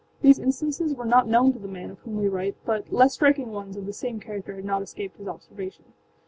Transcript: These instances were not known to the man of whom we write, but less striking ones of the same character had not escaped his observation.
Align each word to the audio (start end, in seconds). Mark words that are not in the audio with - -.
These 0.23 0.39
instances 0.39 0.95
were 0.95 1.05
not 1.05 1.27
known 1.27 1.53
to 1.53 1.59
the 1.59 1.67
man 1.67 1.91
of 1.91 1.99
whom 1.99 2.17
we 2.19 2.27
write, 2.27 2.55
but 2.65 2.91
less 2.91 3.13
striking 3.13 3.51
ones 3.51 3.77
of 3.77 3.85
the 3.85 3.93
same 3.93 4.19
character 4.19 4.55
had 4.55 4.65
not 4.65 4.81
escaped 4.81 5.17
his 5.17 5.27
observation. 5.27 5.93